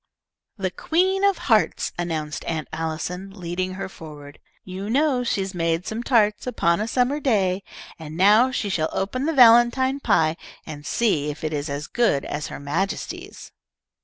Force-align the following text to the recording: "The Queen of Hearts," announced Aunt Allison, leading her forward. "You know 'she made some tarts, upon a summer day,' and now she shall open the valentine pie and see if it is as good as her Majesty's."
"The 0.57 0.71
Queen 0.71 1.23
of 1.23 1.37
Hearts," 1.37 1.91
announced 1.95 2.43
Aunt 2.45 2.67
Allison, 2.73 3.29
leading 3.39 3.75
her 3.75 3.87
forward. 3.87 4.39
"You 4.63 4.89
know 4.89 5.23
'she 5.23 5.45
made 5.53 5.85
some 5.85 6.01
tarts, 6.01 6.47
upon 6.47 6.81
a 6.81 6.87
summer 6.87 7.19
day,' 7.19 7.61
and 7.99 8.17
now 8.17 8.49
she 8.49 8.67
shall 8.67 8.89
open 8.93 9.27
the 9.27 9.31
valentine 9.35 9.99
pie 9.99 10.37
and 10.65 10.87
see 10.87 11.29
if 11.29 11.43
it 11.43 11.53
is 11.53 11.69
as 11.69 11.85
good 11.85 12.25
as 12.25 12.47
her 12.47 12.59
Majesty's." 12.59 13.51